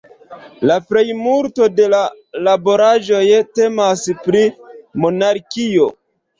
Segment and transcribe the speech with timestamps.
[0.69, 1.99] La plejmulto de la
[2.49, 3.21] laboraĵoj
[3.61, 4.45] temas pri
[5.07, 5.91] monarkio.